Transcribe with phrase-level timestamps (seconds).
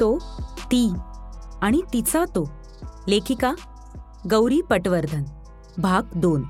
[0.00, 0.18] तो
[0.58, 0.92] ती
[1.62, 2.50] आणि तिचा तो.
[3.08, 3.54] लेखिका
[4.30, 5.24] गौरी पटवर्धन
[5.78, 6.42] भाग दोन.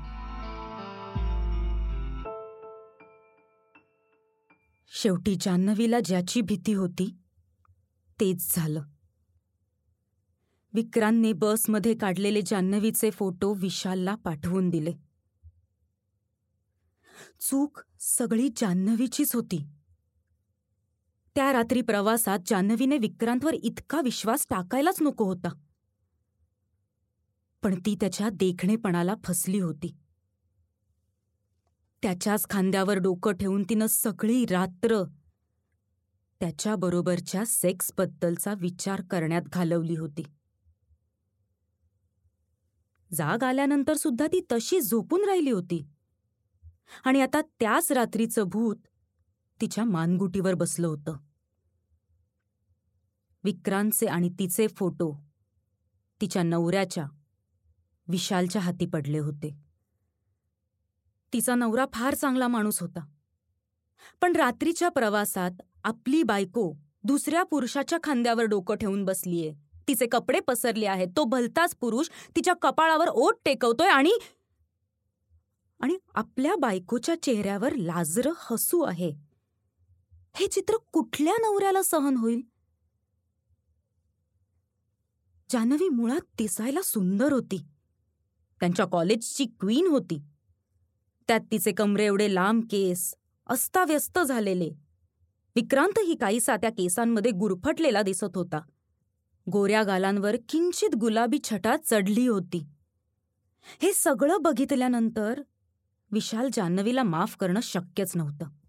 [4.87, 7.17] शेवटी जान्हवीला ज्याची भीती होती
[8.19, 8.81] तेच झालं.
[10.73, 14.93] विक्रांतने बसमध्ये काढलेले जान्हवीचे फोटो विशालला पाठवून दिले.
[17.39, 19.74] चूक सगळी जान्हवीचीच होती.
[21.35, 25.49] त्या रात्री प्रवासात जान्हवीने विक्रांतवर इतका विश्वास टाकायलाच नको होता.
[27.63, 29.95] पण ती त्याच्या देखणेपणाला फसली होती.
[32.01, 35.03] त्याच्याच खांद्यावर डोकं ठेवून तिनं सगळी रात्र
[36.39, 40.23] त्याच्याबरोबरच्या सेक्सबद्दलचा विचार करण्यात घालवली होती.
[43.13, 45.87] जाग आल्यानंतर सुद्धा ती तशी झोपून राहिली होती.
[47.05, 48.75] आणि आता त्याच रात्रीचं भूत
[49.61, 51.17] तिच्या मानगुटीवर बसलं होतं.
[53.43, 55.23] विक्रांतचे आणि तिचे फोटो
[56.21, 57.05] तिच्या नवऱ्याच्या
[58.07, 59.55] विशालच्या हाती पडले होते.
[61.33, 63.05] तिचा नवरा फार चांगला माणूस होता.
[64.21, 65.51] पण रात्रीच्या प्रवासात
[65.83, 69.53] आपली बायको दुसऱ्या पुरुषाच्या खांद्यावर डोकं ठेवून बसलीये.
[69.87, 71.07] तिचे कपडे पसरले आहेत.
[71.17, 74.17] तो भलताच पुरुष तिच्या कपाळावर ओट टेकवतोय आणि
[75.79, 79.34] आणि आपल्या बायकोच्या चेहऱ्यावर लाजरं हसू आहे.
[80.35, 82.41] हे चित्र कुठल्या नवऱ्याला सहन होईल?
[85.49, 87.65] जान्हवी मुळात दिसायला सुंदर होती.
[88.59, 90.21] त्यांच्या कॉलेजची क्वीन होती.
[91.27, 93.15] त्यात तिचे कमरे एवढे लांब केस
[93.49, 94.71] अस्ताव्यस्त झालेले.
[95.55, 98.61] विक्रांतही काहीसा त्या केसांमध्ये गुरफटलेला दिसत होता.
[99.51, 102.65] गोऱ्या गालांवर किंचित गुलाबी छटा चढली होती.
[103.81, 105.41] हे सगळं बघितल्यानंतर
[106.11, 108.64] विशाल जान्हवीला माफ करणं शक्यच नव्हतं.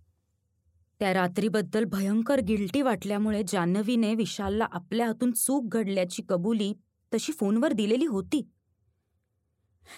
[1.01, 6.73] त्या रात्रीबद्दल भयंकर गिल्टी वाटल्यामुळे जान्हवीने विशालला आपल्या हातून चूक घडल्याची कबुली
[7.15, 8.49] तशी फोनवर दिलेली होती.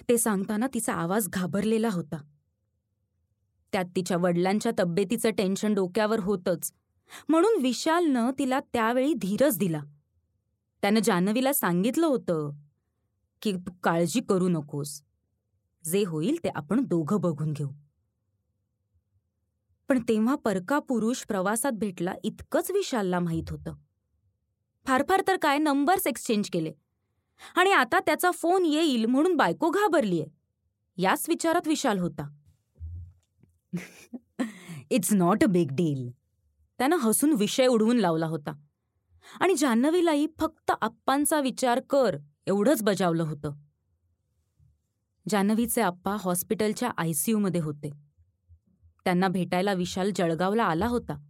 [0.08, 2.22] ते सांगताना तिचा आवाज घाबरलेला होता.
[3.72, 6.72] त्यात तिच्या वडिलांच्या तब्येतीचं टेन्शन डोक्यावर होतंच.
[7.28, 9.80] म्हणून विशालनं तिला त्यावेळी धीरच दिला.
[10.82, 12.50] त्यानं जान्हवीला सांगितलं होतं
[13.42, 15.02] की तू काळजी करू नकोस.
[15.84, 17.68] जे होईल ते आपण दोघं बघून घेऊ.
[19.88, 23.74] पण तेव्हा परका पुरुष प्रवासात भेटला इतकंच विशालला माहीत होतं.
[24.86, 26.72] फार फार तर काय नंबर्स एक्सचेंज केले.
[27.56, 30.26] आणि आता त्याचा फोन येईल म्हणून बायको घाबरलीये.
[30.96, 32.28] याच विचारात विशाल होता.
[34.90, 36.10] It's not a big deal
[36.78, 38.52] त्यानं हसून विषय उडवून लावला होता.
[39.40, 42.16] आणि जान्हवीलाही फक्त आप्पांचा विचार कर
[42.46, 43.52] एवढंच बजावलं होतं.
[45.28, 48.07] जान्हवीचे आप्पा हॉस्पिटलच्या आयसीयूमध्ये होते.
[49.04, 51.24] त्यांना भेटायला विशाल जळगावला आला होता.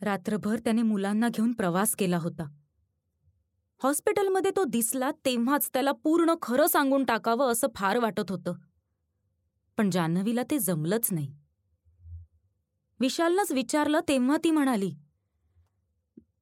[0.00, 2.44] रात्रभर त्याने मुलांना घेऊन प्रवास केला होता.
[3.82, 8.52] हॉस्पिटलमध्ये तो दिसला तेव्हाच त्याला पूर्ण खरं सांगून टाकावं असं फार वाटत होतं.
[9.78, 11.36] पण जान्हवीला ते जमलंच नाही.
[13.00, 14.92] विशालनंच विचारलं तेव्हा ती म्हणाली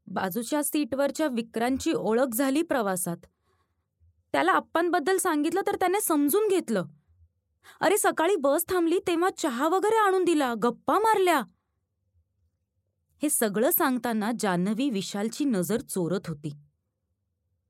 [0.06, 3.16] बाजूच्या सीटवरच्या विक्रांची ओळख झाली प्रवासात.
[4.32, 6.84] त्याला आप्पांबद्दल सांगितलं तर त्याने समजून घेतलं.
[7.80, 10.54] अरे सकाळी बस थांबली तेव्हा चहा वगैरे आणून दिला.
[10.62, 11.42] गप्पा मारल्या.
[13.22, 16.56] हे सगळं सांगताना जान्हवी विशालची नजर चोरत होती.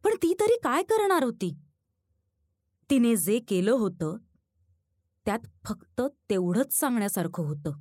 [0.05, 1.57] पण ती तरी काय करणार होती?
[2.91, 4.17] तिने जे केलं होतं
[5.27, 6.01] त्यात फक्त
[6.31, 7.73] तेवढंच सांगण्यासारखं होतं.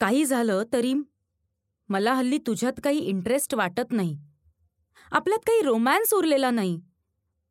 [0.00, 0.94] काही झालं तरी
[1.88, 4.18] मला हल्ली तुझ्यात काही इंटरेस्ट वाटत नाही.
[5.10, 6.80] आपल्यात काही रोमॅन्स उरलेला नाही.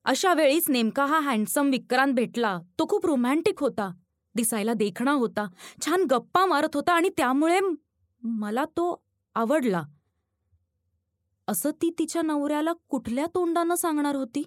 [0.04, 2.60] अशा वेळीच नेमका हा हँडसम विक्रांत भेटला.
[2.80, 3.92] तो खूप रोमॅन्टिक होता.
[4.36, 5.48] दिसायला देखणा होता.
[5.86, 7.60] छान गप्पा मारत होता आणि त्यामुळे
[8.22, 9.04] मला तो
[9.36, 9.84] आवडला.
[11.48, 14.44] असं ती तिच्या नवऱ्याला कुठल्या तोंडानं सांगणार होती?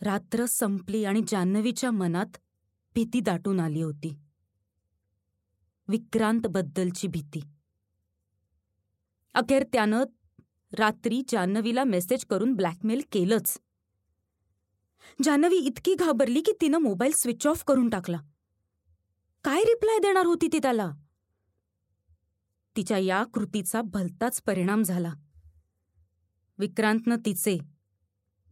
[0.00, 2.36] रात्र संपली आणि जान्हवीच्या मनात
[2.94, 4.18] भीती दाटून आली होती.
[5.88, 7.44] विक्रांतबद्दलची भीती.
[9.34, 10.04] अखेर त्यानं
[10.78, 13.58] रात्री जान्हवीला मेसेज करून ब्लॅकमेल केलंच.
[15.22, 18.18] जान्हवी इतकी घाबरली की तिनं मोबाईल स्विच ऑफ करून टाकला.
[19.44, 20.90] काय रिप्लाय देणार होती ती त्याला?
[22.76, 25.12] तिच्या या कृतीचा भलताच परिणाम झाला.
[26.58, 27.58] विक्रांतनं तिचे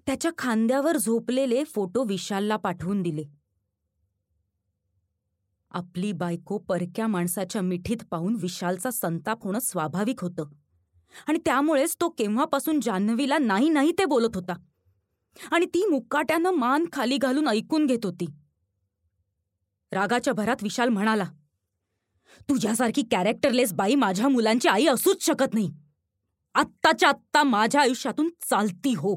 [0.07, 3.25] त्याच्या खांद्यावर झोपलेले फोटो विशालला पाठवून दिले.
[5.71, 10.62] आपली बायको परक्या माणसाच्या मिठीत पाहून विशालचा संताप होणं स्वाभाविक होतं.
[11.29, 14.55] आणि त्यामुळेच तो केव्हापासून जान्हवीला नाही नाही ते बोलत होता.
[15.51, 18.27] आणि ती मुक्काट्यानं मान खाली घालून ऐकून घेत होती.
[19.93, 21.25] रागाच्या भरात विशाल म्हणाला
[22.49, 25.73] तुझ्यासारखी कॅरेक्टरलेस बाई माझ्या मुलांची आई असूच शकत नाही.
[26.55, 29.17] आत्ताच्या आत्ता माझ्या आयुष्यातून चालती हो.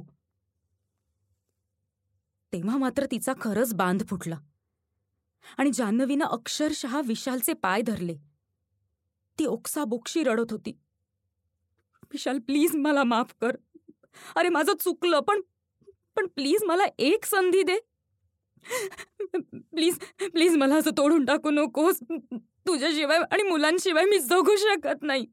[2.53, 4.37] तेव्हा मात्र तिचा खरंच बांध फुटला.
[5.57, 8.15] आणि जान्हवीनं अक्षरशः विशालचे पाय धरले.
[9.39, 10.79] ती ओक्साबोक्षी रडत होती.
[12.15, 13.55] विशाल प्लीज मला माफ कर.
[14.35, 15.41] अरे माझं चुकलं पण
[16.15, 17.77] पण प्लीज मला एक संधी दे.
[19.53, 19.97] प्लीज
[20.33, 21.99] प्लीज मला असं तोडून टाकू नकोस.
[22.67, 25.25] तुझ्याशिवाय आणि मुलांशिवाय मी जगू शकत नाही.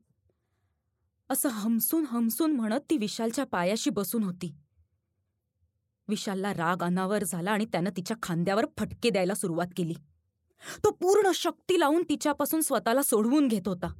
[1.30, 4.54] असं हमसून हमसून म्हणत ती विशालच्या पायाशी बसून होती.
[6.08, 9.94] विशालला राग अनावर झाला आणि त्यानं तिच्या खांद्यावर फटके द्यायला सुरुवात केली.
[10.84, 13.92] तो पूर्ण शक्ती लावून तिच्यापासून स्वतःला सोडवून घेत होता.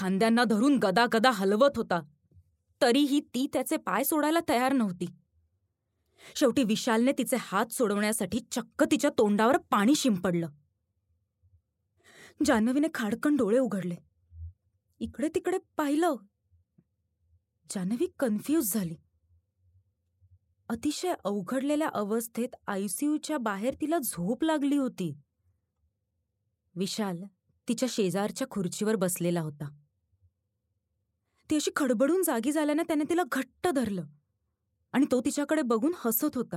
[0.00, 2.00] खांद्यांना धरून गदागदा हलवत होता.
[2.82, 5.06] तरीही ती त्याचे पाय सोडायला तयार नव्हती.
[6.36, 10.48] शेवटी विशालने तिचे हात सोडवण्यासाठी चक्क तिच्या तोंडावर पाणी शिंपडलं.
[12.46, 13.96] जान्हवीने खाडकन डोळे उघडले.
[15.00, 16.14] इकडे तिकडे पाहिलं.
[17.70, 18.94] जान्हवी कन्फ्यूज झाली.
[20.68, 25.16] अतिशय अवघडलेल्या अवस्थेत आयसीयूच्या बाहेर तिला झोप लागली होती.
[26.74, 27.22] विशाल
[27.68, 29.79] तिच्या शेजारच्या खुर्चीवर बसलेला होता.
[31.50, 34.04] ती अशी खडबडून जागी झाल्यानं त्याने तिला घट्ट धरलं.
[34.92, 36.56] आणि तो तिच्याकडे बघून हसत होता.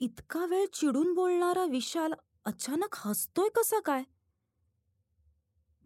[0.00, 2.12] इतका वेळ चिडून बोलणारा विशाल
[2.44, 4.02] अचानक हसतोय कसा काय?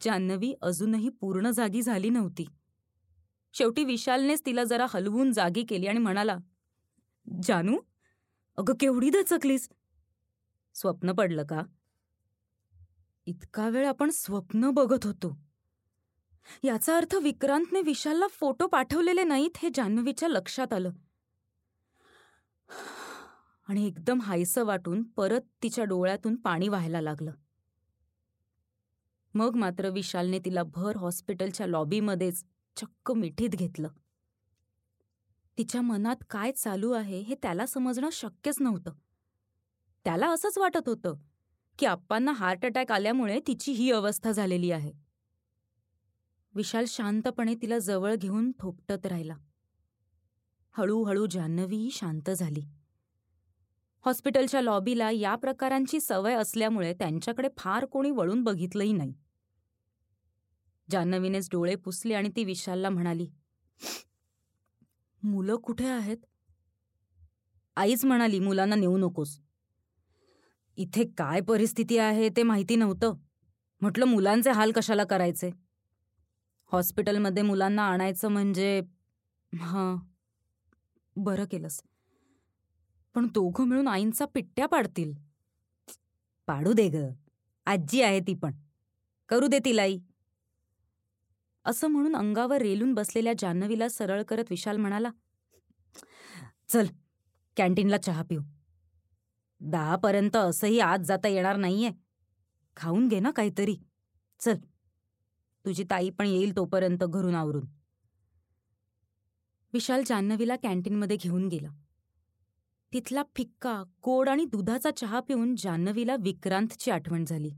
[0.01, 2.47] जान्हवी अजूनही पूर्ण जागी झाली नव्हती.
[3.53, 6.37] शेवटी विशालनेच तिला जरा हलवून जागी केली आणि म्हणाला
[7.43, 7.79] जानू
[8.57, 9.69] अगं केवढी दचकलीस?
[10.75, 11.63] स्वप्न पडलं का?
[13.27, 15.50] इतका वेळ आपण स्वप्न बघत होतो.
[16.65, 20.91] याचा अर्थ विक्रांतने विशालला फोटो पाठवलेले नाहीत हे जान्हवीच्या लक्षात आलं.
[23.69, 27.33] आणि एकदम हायसं वाटून परत तिच्या डोळ्यातून पाणी व्हायला लागलं.
[29.35, 32.45] मग मात्र विशालने तिला भर हॉस्पिटलच्या लॉबीमध्येच
[32.77, 33.89] चक्क मिठीत घेतलं.
[35.59, 38.91] तिच्या मनात काय चालू आहे हे त्याला समजणं शक्यच नव्हतं.
[40.05, 41.15] त्याला असंच वाटत होतं
[41.79, 45.00] की आप्पांना हार्ट अटॅक आल्यामुळे तिची ही अवस्था झालेली आहे.
[46.55, 49.35] विशाल शांतपणे तिला जवळ घेऊन थोपटत राहिला.
[50.71, 52.61] हळूहळू जान्हवीही शांत झाली.
[54.05, 59.15] हॉस्पिटलच्या लॉबीला या प्रकारांची सवय असल्यामुळे त्यांच्याकडे फार कोणी वळून बघितलंही नाही.
[60.91, 63.29] जान्हवीनेच डोळे पुसले आणि ती विशालला म्हणाली
[65.23, 66.17] मुलं कुठे आहेत?
[67.77, 69.41] आईच म्हणाली मुलांना नेऊ नकोस.
[70.77, 73.15] इथे काय परिस्थिती आहे ते माहिती नव्हतं.
[73.81, 75.70] म्हटलं मुलांचे हाल कशाला करायचे?
[76.73, 78.81] हॉस्पिटलमध्ये मुलांना आणायचं म्हणजे
[79.53, 79.97] हां
[81.17, 81.81] बरं केलंस.
[83.15, 85.15] पण दोघं मिळून आईंचा पिट्ट्या पाडतील.
[86.47, 87.09] पाडू दे ग.
[87.67, 88.53] आजी आहे ती पण.
[89.29, 89.99] करू दे तिलाई
[91.65, 95.11] असं म्हणून अंगावर रेलून बसलेल्या जान्हवीला सरळ करत विशाल म्हणाला
[96.69, 96.87] चल
[97.57, 98.43] कॅन्टीनला चहा पिऊ.
[99.61, 101.91] दहापर्यंत असंही आज जाता येणार नाहीये.
[102.77, 103.77] खाऊन घे ना काहीतरी.
[104.41, 104.57] चल.
[105.65, 107.65] तुझी ताई पण येईल तोपर्यंत घरून आवरून.
[109.73, 111.69] विशाल जान्हवीला कॅन्टीनमध्ये घेऊन गेला.
[112.93, 117.51] तिथला फिक्का गोड आणि दुधाचा चहा पिऊन जान्हवीला विक्रांतची आठवण झाली.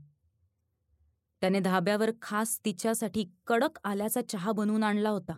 [1.41, 5.33] त्याने धाब्यावर खास तिच्यासाठी कडक आल्याचा चहा बनवून आणला होता.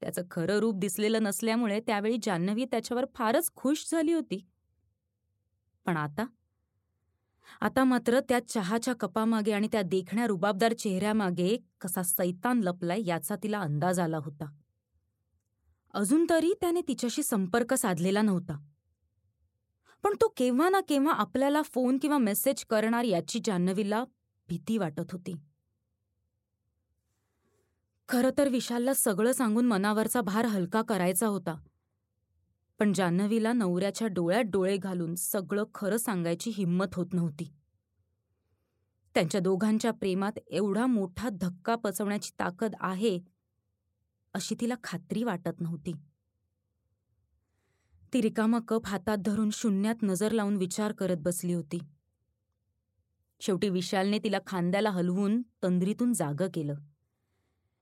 [0.00, 4.46] त्याचं खरं रूप दिसलेलं नसल्यामुळे त्यावेळी जान्हवी त्याच्यावर फारच खुश झाली होती.
[5.86, 6.26] पण आता
[7.60, 13.60] आता मात्र त्या चहाच्या कपामागे आणि त्या देखण्या रुबाबदार चेहऱ्यामागे कसा सैतान लपलाय याचा तिला
[13.60, 14.44] अंदाज आला होता.
[15.94, 18.58] अजून तरी त्याने तिच्याशी संपर्क साधलेला नव्हता.
[20.02, 24.04] पण तो केव्हा ना केव्हा आपल्याला फोन किंवा मेसेज करणार याची जान्हवीला
[24.48, 25.34] भीती वाटत होती.
[28.08, 31.54] खरं तर विशालला सगळं सांगून मनावरचा भार हलका करायचा होता.
[32.84, 37.54] पण जान्हवीला नवऱ्याच्या डोळ्यात डोळे घालून सगळं खरं सांगायची हिंमत होत नव्हती.
[39.14, 43.20] त्यांच्या दोघांच्या प्रेमात एवढा मोठा धक्का पचवण्याची ताकद आहे
[44.34, 45.92] अशी तिला खात्री वाटत नव्हती.
[48.12, 51.78] ती रिकामा कप हातात धरून शून्यात नजर लावून विचार करत बसली होती.
[53.40, 56.74] शेवटी विशालने तिला खांद्याला हलवून तंद्रीतून जागं केलं.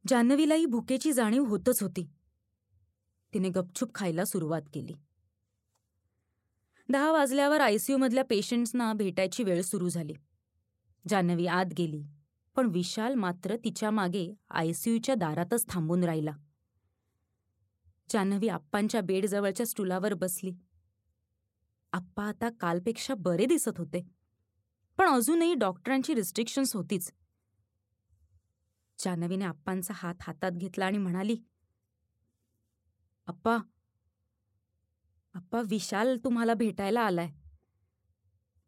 [0.09, 2.11] जान्हवीलाही भुकेची जाणीव होतच होती.
[3.35, 4.93] तिने गपचूप खायला सुरुवात केली.
[6.89, 10.15] दहा वाजल्यावर आयसीयूमधल्या पेशंट्सना भेटायची वेळ सुरू झाली.
[11.09, 12.03] जान्हवी आत गेली
[12.57, 16.33] पण विशाल मात्र तिच्यामागे आयसीयूच्या दारातच थांबून राहिला.
[18.11, 20.53] जान्हवी आप्पांच्या बेडजवळच्या स्टुलावर बसली.
[21.93, 24.03] आप्पा आता कालपेक्षा बरे दिसत होते
[24.99, 27.13] पण अजूनही डॉक्टरांची रिस्ट्रिक्शन्स होतीच.
[28.99, 31.37] जान्हवीने आप्पांचा हात हातात घेतला आणि म्हणाली
[33.27, 33.59] अप्पा
[35.35, 37.31] अप्पा विशाल तुम्हाला भेटायला आलाय.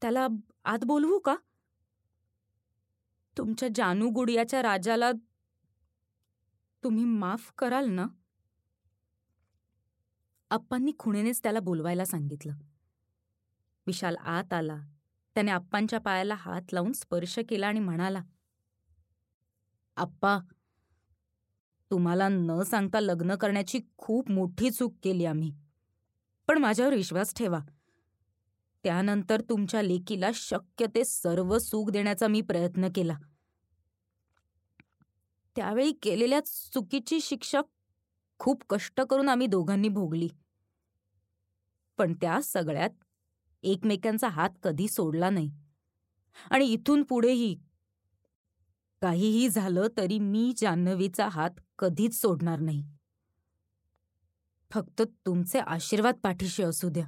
[0.03, 0.27] त्याला
[0.65, 1.37] आत बोलवू का?
[3.39, 5.13] तुमच्या जानू गुडियाच्या राजाला
[6.83, 8.07] तुम्ही माफ कराल ना?
[10.51, 12.55] अप्पांनी खुणेनेच त्याला बोलवायला सांगितलं.
[13.87, 14.77] विशाल आत आला.
[15.35, 18.23] त्याने आप्पांच्या पायाला हात लावून स्पर्श केला आणि म्हणाला
[19.97, 20.39] आप्पा
[21.95, 25.53] तुम्हाला न सांगता लग्न करण्याची खूप मोठी चूक केली आम्ही.
[26.49, 27.59] पण माझ्यावर विश्वास ठेवा.
[28.85, 33.15] त्यानंतर तुमच्या लेकीला शक्य ते सर्व सुख देण्याचा मी प्रयत्न केला.
[35.57, 37.61] त्यावेळी केलेल्या चुकीची शिक्षा
[38.39, 40.29] खूप कष्ट करून आम्ही दोघांनी भोगली.
[41.99, 42.91] पण त्या सगळ्यात
[43.63, 45.51] एकमेकांचा हात कधी सोडला नाही.
[46.51, 47.57] आणि इथून पुढेही
[49.03, 52.85] काहीही झालं तरी मी जान्हवीचा हात कधीच सोडणार नाही.
[54.71, 57.07] फक्त तुमचे आशीर्वाद पाठीशी असू द्या.